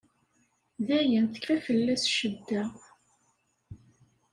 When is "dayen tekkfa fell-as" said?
0.87-2.03